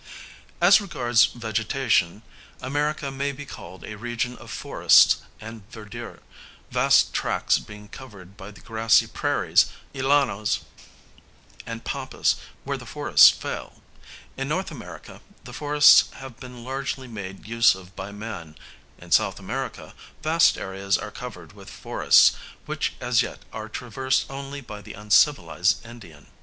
[0.59, 2.23] As regards vegetation
[2.59, 6.21] America may be called a region of forests and verdure,
[6.71, 10.61] vast tracts being covered by the grassy prairies, llanos,
[11.67, 13.79] and pampas where the forests fail.
[14.37, 14.65] In N.
[14.71, 18.55] America the forests have been largely made use of by man;
[18.97, 19.19] in S.
[19.19, 19.93] America
[20.23, 22.31] vast areas are covered with forests,
[22.65, 26.25] which as yet are traversed only by the uncivilized Indian.